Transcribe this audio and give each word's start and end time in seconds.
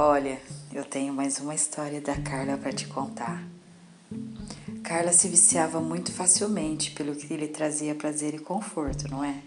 Olha, 0.00 0.40
eu 0.72 0.84
tenho 0.84 1.12
mais 1.12 1.40
uma 1.40 1.56
história 1.56 2.00
da 2.00 2.14
Carla 2.14 2.56
para 2.56 2.72
te 2.72 2.86
contar. 2.86 3.42
Carla 4.84 5.12
se 5.12 5.26
viciava 5.26 5.80
muito 5.80 6.12
facilmente 6.12 6.92
pelo 6.92 7.16
que 7.16 7.36
lhe 7.36 7.48
trazia 7.48 7.96
prazer 7.96 8.32
e 8.32 8.38
conforto, 8.38 9.10
não 9.10 9.24
é? 9.24 9.42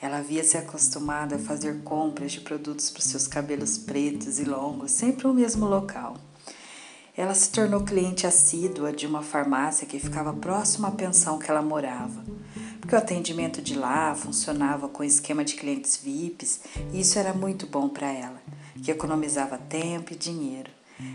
Ela 0.00 0.16
havia 0.16 0.42
se 0.42 0.56
acostumado 0.56 1.34
a 1.34 1.38
fazer 1.38 1.82
compras 1.82 2.32
de 2.32 2.40
produtos 2.40 2.88
para 2.88 3.02
seus 3.02 3.28
cabelos 3.28 3.76
pretos 3.76 4.38
e 4.38 4.44
longos, 4.44 4.92
sempre 4.92 5.26
no 5.26 5.34
mesmo 5.34 5.66
local. 5.66 6.16
Ela 7.14 7.34
se 7.34 7.50
tornou 7.50 7.82
cliente 7.82 8.26
assídua 8.26 8.94
de 8.94 9.06
uma 9.06 9.22
farmácia 9.22 9.86
que 9.86 10.00
ficava 10.00 10.32
próxima 10.32 10.88
à 10.88 10.92
pensão 10.92 11.38
que 11.38 11.50
ela 11.50 11.60
morava, 11.60 12.24
porque 12.80 12.94
o 12.94 12.98
atendimento 12.98 13.60
de 13.60 13.74
lá 13.74 14.14
funcionava 14.14 14.88
com 14.88 15.04
esquema 15.04 15.44
de 15.44 15.54
clientes 15.54 15.98
VIPs 15.98 16.60
e 16.94 17.00
isso 17.02 17.18
era 17.18 17.34
muito 17.34 17.66
bom 17.66 17.90
para 17.90 18.10
ela, 18.10 18.40
que 18.82 18.90
economizava 18.90 19.58
tempo 19.58 20.12
e 20.12 20.16
dinheiro. 20.16 20.70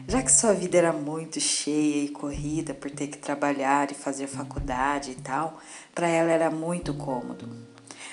Já 0.07 0.21
que 0.21 0.31
sua 0.31 0.53
vida 0.53 0.77
era 0.77 0.91
muito 0.91 1.39
cheia 1.39 2.03
e 2.03 2.09
corrida 2.09 2.73
por 2.73 2.91
ter 2.91 3.07
que 3.07 3.17
trabalhar 3.17 3.91
e 3.91 3.95
fazer 3.95 4.27
faculdade 4.27 5.11
e 5.11 5.15
tal, 5.15 5.59
para 5.95 6.07
ela 6.07 6.31
era 6.31 6.51
muito 6.51 6.93
cômodo. 6.93 7.47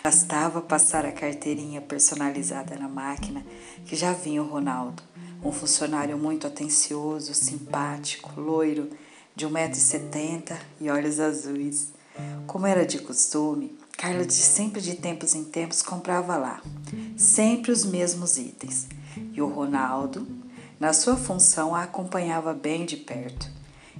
Bastava 0.02 0.60
passar 0.60 1.04
a 1.06 1.12
carteirinha 1.12 1.80
personalizada 1.80 2.76
na 2.76 2.88
máquina 2.88 3.44
que 3.86 3.96
já 3.96 4.12
vinha 4.12 4.42
o 4.42 4.46
Ronaldo, 4.46 5.02
um 5.42 5.50
funcionário 5.50 6.16
muito 6.16 6.46
atencioso, 6.46 7.34
simpático, 7.34 8.40
loiro, 8.40 8.90
de 9.34 9.46
1,70m 9.46 10.56
e 10.80 10.90
olhos 10.90 11.18
azuis. 11.18 11.92
Como 12.46 12.66
era 12.66 12.86
de 12.86 12.98
costume, 13.00 13.76
Carla 13.96 14.24
de 14.24 14.32
sempre 14.32 14.80
de 14.80 14.96
tempos 14.96 15.34
em 15.34 15.44
tempos 15.44 15.80
comprava 15.80 16.36
lá, 16.36 16.60
sempre 17.16 17.70
os 17.70 17.84
mesmos 17.84 18.36
itens. 18.36 18.88
E 19.34 19.42
o 19.42 19.48
Ronaldo, 19.48 20.26
na 20.78 20.92
sua 20.92 21.16
função, 21.16 21.74
a 21.74 21.82
acompanhava 21.82 22.54
bem 22.54 22.86
de 22.86 22.96
perto. 22.96 23.50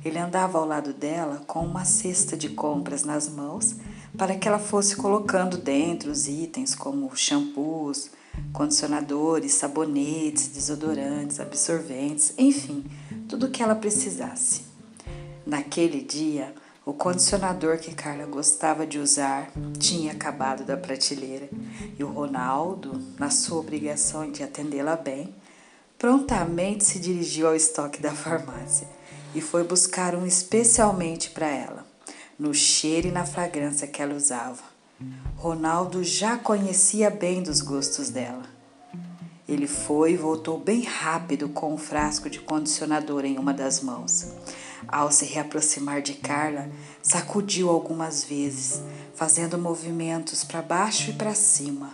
Ele 0.04 0.18
andava 0.18 0.58
ao 0.58 0.64
lado 0.64 0.92
dela 0.92 1.42
com 1.46 1.66
uma 1.66 1.84
cesta 1.84 2.36
de 2.36 2.50
compras 2.50 3.04
nas 3.04 3.28
mãos 3.28 3.77
para 4.16 4.36
que 4.36 4.46
ela 4.46 4.60
fosse 4.60 4.94
colocando 4.94 5.56
dentro 5.56 6.10
os 6.10 6.28
itens 6.28 6.74
como 6.74 7.14
shampoos, 7.16 8.10
condicionadores, 8.52 9.55
sabonetes, 9.55 10.48
desodorantes, 10.48 11.40
absorventes, 11.40 12.32
enfim, 12.38 12.84
tudo 13.28 13.46
o 13.46 13.50
que 13.50 13.62
ela 13.62 13.74
precisasse. 13.74 14.62
Naquele 15.44 16.00
dia, 16.00 16.55
o 16.86 16.92
condicionador 16.92 17.78
que 17.78 17.94
Carla 17.94 18.27
gostava 18.27 18.86
de 18.86 18.98
usar 18.98 19.50
tinha 19.78 20.12
acabado 20.12 20.64
da 20.64 20.77
prateleira 20.77 21.48
e 21.98 22.04
o 22.04 22.08
Ronaldo, 22.08 23.00
na 23.18 23.30
sua 23.30 23.58
obrigação 23.58 24.30
de 24.30 24.42
atendê-la 24.42 24.94
bem, 24.94 25.34
prontamente 25.98 26.84
se 26.84 26.98
dirigiu 26.98 27.48
ao 27.48 27.56
estoque 27.56 28.02
da 28.02 28.12
farmácia 28.12 28.86
e 29.34 29.40
foi 29.40 29.64
buscar 29.64 30.14
um 30.14 30.27
especialmente 30.27 31.30
para 31.30 31.48
ela 31.48 31.86
no 32.38 32.52
cheiro 32.52 33.08
e 33.08 33.12
na 33.12 33.24
fragrância 33.24 33.86
que 33.86 34.02
ela 34.02 34.14
usava. 34.14 34.62
Ronaldo 35.36 36.02
já 36.02 36.36
conhecia 36.36 37.10
bem 37.10 37.42
dos 37.42 37.60
gostos 37.60 38.10
dela. 38.10 38.44
Ele 39.48 39.66
foi 39.66 40.12
e 40.12 40.16
voltou 40.16 40.58
bem 40.58 40.82
rápido 40.82 41.48
com 41.48 41.74
um 41.74 41.78
frasco 41.78 42.30
de 42.30 42.40
condicionador 42.40 43.24
em 43.24 43.38
uma 43.38 43.52
das 43.52 43.80
mãos. 43.80 44.27
Ao 44.88 45.10
se 45.10 45.24
reaproximar 45.24 46.02
de 46.02 46.14
Carla, 46.14 46.68
sacudiu 47.02 47.68
algumas 47.68 48.24
vezes, 48.24 48.82
fazendo 49.14 49.58
movimentos 49.58 50.44
para 50.44 50.62
baixo 50.62 51.10
e 51.10 51.14
para 51.14 51.34
cima. 51.34 51.90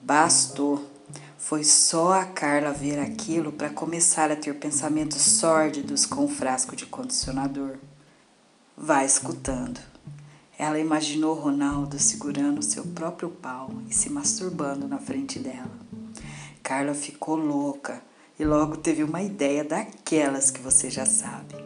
Bastou. 0.00 0.90
Foi 1.36 1.62
só 1.62 2.12
a 2.14 2.24
Carla 2.24 2.72
ver 2.72 2.98
aquilo 2.98 3.52
para 3.52 3.68
começar 3.68 4.30
a 4.30 4.36
ter 4.36 4.54
pensamentos 4.54 5.20
sórdidos 5.20 6.06
com 6.06 6.24
o 6.24 6.28
frasco 6.28 6.74
de 6.74 6.86
condicionador. 6.86 7.76
Vá 8.76 9.04
escutando. 9.04 9.78
Ela 10.58 10.78
imaginou 10.78 11.34
Ronaldo 11.34 11.98
segurando 11.98 12.62
seu 12.62 12.84
próprio 12.84 13.28
pau 13.28 13.70
e 13.88 13.94
se 13.94 14.08
masturbando 14.08 14.88
na 14.88 14.98
frente 14.98 15.38
dela. 15.38 15.70
Carla 16.62 16.94
ficou 16.94 17.36
louca 17.36 18.02
e 18.38 18.44
logo 18.44 18.76
teve 18.76 19.02
uma 19.04 19.22
ideia 19.22 19.64
daquelas 19.64 20.50
que 20.50 20.60
você 20.60 20.88
já 20.90 21.04
sabe. 21.04 21.63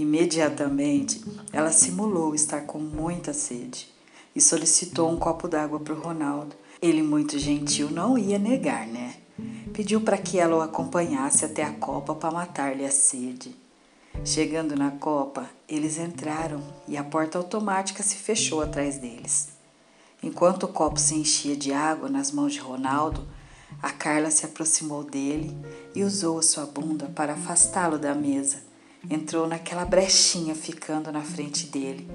Imediatamente, 0.00 1.22
ela 1.52 1.70
simulou 1.70 2.34
estar 2.34 2.62
com 2.62 2.78
muita 2.78 3.34
sede 3.34 3.86
e 4.34 4.40
solicitou 4.40 5.10
um 5.10 5.18
copo 5.18 5.46
d'água 5.46 5.78
para 5.78 5.92
o 5.92 6.00
Ronaldo. 6.00 6.56
Ele, 6.80 7.02
muito 7.02 7.38
gentil, 7.38 7.90
não 7.90 8.16
ia 8.16 8.38
negar, 8.38 8.86
né? 8.86 9.16
Pediu 9.74 10.00
para 10.00 10.16
que 10.16 10.38
ela 10.38 10.56
o 10.56 10.62
acompanhasse 10.62 11.44
até 11.44 11.62
a 11.62 11.74
copa 11.74 12.14
para 12.14 12.30
matar-lhe 12.30 12.82
a 12.82 12.90
sede. 12.90 13.54
Chegando 14.24 14.74
na 14.74 14.90
copa, 14.90 15.46
eles 15.68 15.98
entraram 15.98 16.62
e 16.88 16.96
a 16.96 17.04
porta 17.04 17.36
automática 17.36 18.02
se 18.02 18.16
fechou 18.16 18.62
atrás 18.62 18.96
deles. 18.96 19.50
Enquanto 20.22 20.62
o 20.62 20.68
copo 20.68 20.98
se 20.98 21.14
enchia 21.14 21.54
de 21.54 21.74
água 21.74 22.08
nas 22.08 22.32
mãos 22.32 22.54
de 22.54 22.58
Ronaldo, 22.58 23.28
a 23.82 23.90
Carla 23.90 24.30
se 24.30 24.46
aproximou 24.46 25.04
dele 25.04 25.54
e 25.94 26.02
usou 26.02 26.40
sua 26.40 26.64
bunda 26.64 27.12
para 27.14 27.34
afastá-lo 27.34 27.98
da 27.98 28.14
mesa. 28.14 28.69
Entrou 29.08 29.48
naquela 29.48 29.84
brechinha 29.86 30.54
ficando 30.54 31.10
na 31.10 31.22
frente 31.22 31.66
dele. 31.66 32.06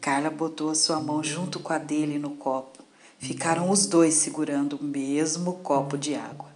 Carla 0.00 0.30
botou 0.30 0.70
a 0.70 0.74
sua 0.74 1.00
mão 1.00 1.22
junto 1.22 1.58
com 1.58 1.72
a 1.72 1.78
dele 1.78 2.16
no 2.16 2.30
copo. 2.30 2.78
Ficaram 3.18 3.68
os 3.68 3.86
dois 3.86 4.14
segurando 4.14 4.76
o 4.76 4.84
mesmo 4.84 5.54
copo 5.54 5.98
de 5.98 6.14
água. 6.14 6.48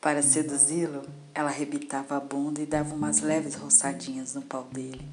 Para 0.00 0.22
seduzi-lo, 0.22 1.02
ela 1.32 1.50
arrebitava 1.50 2.16
a 2.16 2.20
bunda 2.20 2.60
e 2.60 2.66
dava 2.66 2.92
umas 2.92 3.20
leves 3.20 3.54
roçadinhas 3.54 4.34
no 4.34 4.42
pau 4.42 4.66
dele. 4.72 5.08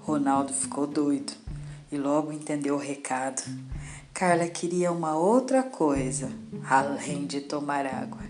Ronaldo 0.00 0.52
ficou 0.52 0.86
doido 0.86 1.32
e 1.90 1.96
logo 1.96 2.30
entendeu 2.30 2.74
o 2.74 2.78
recado. 2.78 3.42
Carla 4.12 4.46
queria 4.46 4.92
uma 4.92 5.16
outra 5.16 5.62
coisa, 5.62 6.30
além 6.68 7.26
de 7.26 7.40
tomar 7.40 7.86
água. 7.86 8.20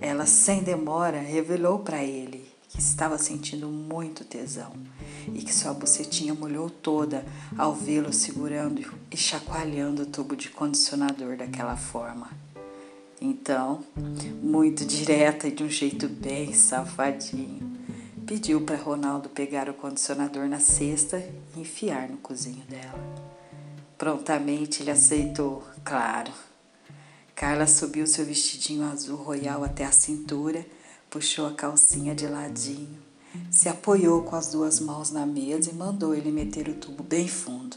Ela, 0.00 0.26
sem 0.26 0.62
demora, 0.62 1.20
revelou 1.20 1.78
para 1.78 2.02
ele 2.02 2.43
que 2.74 2.80
estava 2.80 3.16
sentindo 3.16 3.68
muito 3.68 4.24
tesão 4.24 4.72
e 5.32 5.44
que 5.44 5.54
sua 5.54 5.72
bucetinha 5.72 6.34
molhou 6.34 6.68
toda 6.68 7.24
ao 7.56 7.72
vê-lo 7.72 8.12
segurando 8.12 8.82
e 9.12 9.16
chacoalhando 9.16 10.02
o 10.02 10.06
tubo 10.06 10.34
de 10.34 10.50
condicionador 10.50 11.36
daquela 11.36 11.76
forma. 11.76 12.28
Então, 13.20 13.84
muito 14.42 14.84
direta 14.84 15.46
e 15.46 15.52
de 15.52 15.62
um 15.62 15.68
jeito 15.68 16.08
bem 16.08 16.52
safadinho, 16.52 17.78
pediu 18.26 18.60
para 18.62 18.76
Ronaldo 18.76 19.28
pegar 19.28 19.68
o 19.68 19.74
condicionador 19.74 20.48
na 20.48 20.58
cesta 20.58 21.24
e 21.56 21.60
enfiar 21.60 22.08
no 22.08 22.16
cozinho 22.16 22.64
dela. 22.68 22.98
Prontamente 23.96 24.82
ele 24.82 24.90
aceitou, 24.90 25.62
claro. 25.84 26.32
Carla 27.36 27.68
subiu 27.68 28.04
seu 28.04 28.24
vestidinho 28.24 28.84
azul 28.84 29.16
royal 29.16 29.62
até 29.62 29.84
a 29.84 29.92
cintura, 29.92 30.66
puxou 31.14 31.46
a 31.46 31.52
calcinha 31.52 32.12
de 32.12 32.26
ladinho, 32.26 32.98
se 33.48 33.68
apoiou 33.68 34.24
com 34.24 34.34
as 34.34 34.48
duas 34.48 34.80
mãos 34.80 35.12
na 35.12 35.24
mesa 35.24 35.70
e 35.70 35.72
mandou 35.72 36.12
ele 36.12 36.32
meter 36.32 36.68
o 36.68 36.74
tubo 36.74 37.04
bem 37.04 37.28
fundo. 37.28 37.76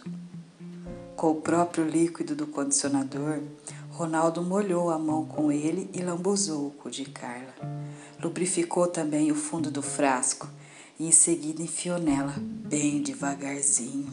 Com 1.15 1.29
o 1.29 1.41
próprio 1.41 1.87
líquido 1.87 2.35
do 2.35 2.47
condicionador, 2.47 3.43
Ronaldo 3.91 4.41
molhou 4.41 4.89
a 4.89 4.97
mão 4.97 5.23
com 5.23 5.51
ele 5.51 5.87
e 5.93 6.01
lambuzou 6.01 6.65
o 6.65 6.71
cu 6.71 6.89
de 6.89 7.05
Carla. 7.05 7.53
Lubrificou 8.19 8.87
também 8.87 9.31
o 9.31 9.35
fundo 9.35 9.69
do 9.69 9.83
frasco 9.83 10.49
e 10.99 11.05
em 11.07 11.11
seguida 11.11 11.61
enfiou 11.61 11.99
nela, 11.99 12.33
bem 12.39 13.03
devagarzinho. 13.03 14.11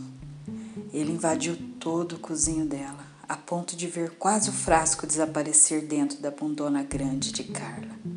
Ele 0.92 1.12
invadiu 1.12 1.56
todo 1.80 2.16
o 2.16 2.20
cozinho 2.20 2.66
dela, 2.66 3.06
a 3.26 3.38
ponto 3.38 3.74
de 3.74 3.86
ver 3.86 4.10
quase 4.18 4.50
o 4.50 4.52
frasco 4.52 5.06
desaparecer 5.06 5.86
dentro 5.86 6.18
da 6.18 6.30
bundona 6.30 6.82
grande 6.82 7.32
de 7.32 7.44
Carla. 7.44 8.13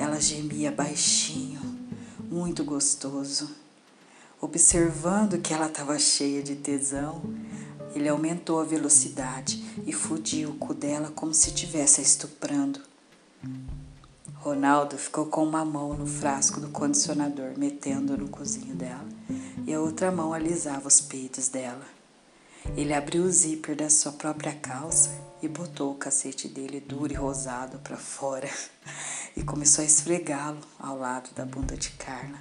Ela 0.00 0.18
gemia 0.18 0.72
baixinho, 0.72 1.60
muito 2.30 2.64
gostoso. 2.64 3.50
Observando 4.40 5.38
que 5.42 5.52
ela 5.52 5.66
estava 5.66 5.98
cheia 5.98 6.42
de 6.42 6.56
tesão, 6.56 7.20
ele 7.94 8.08
aumentou 8.08 8.58
a 8.58 8.64
velocidade 8.64 9.62
e 9.86 9.92
fudiu 9.92 10.52
o 10.52 10.54
cu 10.54 10.72
dela 10.72 11.12
como 11.14 11.34
se 11.34 11.50
estivesse 11.50 12.00
estuprando. 12.00 12.80
Ronaldo 14.36 14.96
ficou 14.96 15.26
com 15.26 15.44
uma 15.44 15.66
mão 15.66 15.92
no 15.92 16.06
frasco 16.06 16.60
do 16.60 16.70
condicionador, 16.70 17.52
metendo 17.58 18.16
no 18.16 18.30
cozinho 18.30 18.74
dela, 18.74 19.06
e 19.66 19.74
a 19.74 19.80
outra 19.80 20.10
mão 20.10 20.32
alisava 20.32 20.88
os 20.88 21.02
peitos 21.02 21.48
dela. 21.48 21.84
Ele 22.74 22.94
abriu 22.94 23.24
o 23.24 23.30
zíper 23.30 23.76
da 23.76 23.90
sua 23.90 24.12
própria 24.12 24.54
calça 24.54 25.10
e 25.42 25.48
botou 25.48 25.92
o 25.92 25.96
cacete 25.96 26.48
dele 26.48 26.80
duro 26.80 27.12
e 27.12 27.16
rosado 27.16 27.78
para 27.80 27.98
fora 27.98 28.48
e 29.36 29.42
começou 29.42 29.82
a 29.82 29.86
esfregá-lo 29.86 30.60
ao 30.78 30.98
lado 30.98 31.30
da 31.34 31.44
bunda 31.44 31.76
de 31.76 31.90
Carla, 31.90 32.38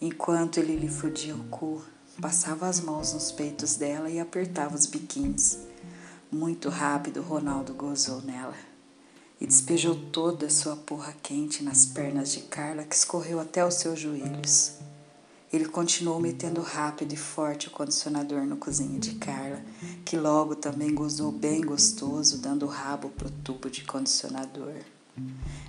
enquanto 0.00 0.58
ele 0.58 0.76
lhe 0.76 0.88
fudia 0.88 1.34
o 1.34 1.44
cu 1.44 1.82
Passava 2.20 2.66
as 2.66 2.80
mãos 2.80 3.12
nos 3.12 3.30
peitos 3.30 3.76
dela 3.76 4.10
e 4.10 4.18
apertava 4.18 4.74
os 4.74 4.86
biquinhos. 4.86 5.56
Muito 6.32 6.68
rápido, 6.68 7.22
Ronaldo 7.22 7.72
gozou 7.74 8.20
nela. 8.22 8.56
e 9.40 9.46
despejou 9.46 9.94
toda 10.10 10.46
a 10.46 10.50
sua 10.50 10.74
porra 10.74 11.14
quente 11.22 11.62
nas 11.62 11.86
pernas 11.86 12.32
de 12.32 12.40
Carla, 12.40 12.82
que 12.82 12.96
escorreu 12.96 13.38
até 13.38 13.64
os 13.64 13.74
seus 13.74 14.00
joelhos. 14.00 14.72
Ele 15.52 15.66
continuou 15.66 16.18
metendo 16.18 16.60
rápido 16.60 17.12
e 17.12 17.16
forte 17.16 17.68
o 17.68 17.70
condicionador 17.70 18.44
no 18.44 18.56
cozinho 18.56 18.98
de 18.98 19.14
Carla, 19.14 19.62
que 20.04 20.16
logo 20.16 20.56
também 20.56 20.92
gozou 20.92 21.30
bem 21.30 21.60
gostoso, 21.60 22.38
dando 22.38 22.66
rabo 22.66 23.10
pro 23.10 23.30
tubo 23.30 23.70
de 23.70 23.84
condicionador. 23.84 24.74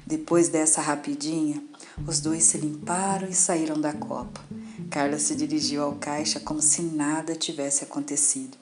Depois 0.06 0.50
dessa 0.50 0.82
rapidinha, 0.82 1.64
os 2.08 2.20
dois 2.20 2.44
se 2.44 2.58
limparam 2.58 3.28
e 3.28 3.34
saíram 3.34 3.80
da 3.80 3.94
copa. 3.94 4.42
Carla 4.90 5.20
se 5.20 5.36
dirigiu 5.36 5.84
ao 5.84 5.94
caixa 5.96 6.40
como 6.40 6.62
se 6.62 6.82
nada 6.82 7.36
tivesse 7.36 7.84
acontecido. 7.84 8.58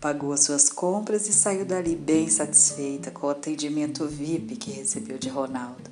Pagou 0.00 0.32
as 0.32 0.40
suas 0.40 0.68
compras 0.68 1.28
e 1.28 1.32
saiu 1.32 1.64
dali 1.64 1.96
bem 1.96 2.28
satisfeita 2.28 3.10
com 3.10 3.26
o 3.26 3.30
atendimento 3.30 4.06
VIP 4.06 4.56
que 4.56 4.72
recebeu 4.72 5.18
de 5.18 5.28
Ronaldo. 5.28 5.90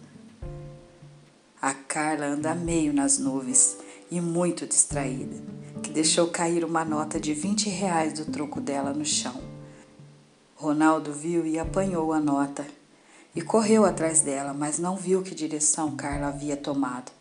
A 1.60 1.72
Carla 1.72 2.26
anda 2.26 2.54
meio 2.54 2.92
nas 2.92 3.18
nuvens 3.18 3.76
e 4.10 4.20
muito 4.20 4.66
distraída, 4.66 5.36
que 5.82 5.90
deixou 5.90 6.28
cair 6.28 6.64
uma 6.64 6.84
nota 6.84 7.18
de 7.18 7.32
20 7.34 7.68
reais 7.68 8.12
do 8.12 8.24
troco 8.26 8.60
dela 8.60 8.92
no 8.92 9.04
chão. 9.04 9.34
Ronaldo 10.54 11.12
viu 11.12 11.46
e 11.46 11.58
apanhou 11.58 12.12
a 12.12 12.20
nota 12.20 12.66
e 13.34 13.42
correu 13.42 13.84
atrás 13.84 14.20
dela, 14.20 14.52
mas 14.52 14.78
não 14.78 14.96
viu 14.96 15.22
que 15.22 15.34
direção 15.34 15.94
Carla 15.96 16.28
havia 16.28 16.56
tomado. 16.56 17.12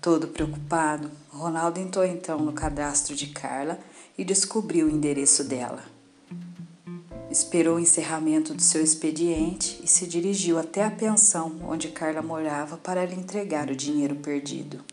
Todo 0.00 0.28
preocupado, 0.28 1.10
Ronaldo 1.28 1.78
entrou 1.78 2.04
então 2.04 2.38
no 2.38 2.52
cadastro 2.52 3.14
de 3.14 3.28
Carla 3.28 3.78
e 4.16 4.24
descobriu 4.24 4.86
o 4.86 4.90
endereço 4.90 5.44
dela. 5.44 5.84
Esperou 7.30 7.76
o 7.76 7.80
encerramento 7.80 8.54
do 8.54 8.62
seu 8.62 8.82
expediente 8.82 9.80
e 9.84 9.86
se 9.86 10.06
dirigiu 10.06 10.58
até 10.58 10.84
a 10.84 10.90
pensão 10.90 11.60
onde 11.68 11.88
Carla 11.88 12.22
morava 12.22 12.76
para 12.76 13.04
lhe 13.04 13.14
entregar 13.14 13.70
o 13.70 13.76
dinheiro 13.76 14.16
perdido. 14.16 14.84